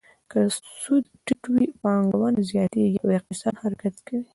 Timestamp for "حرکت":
3.63-3.95